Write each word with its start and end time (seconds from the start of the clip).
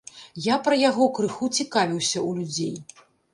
Я 0.45 0.55
пра 0.67 0.77
яго 0.89 1.05
крыху 1.17 1.49
цікавіўся 1.59 2.17
ў 2.27 2.31
людзей. 2.41 2.75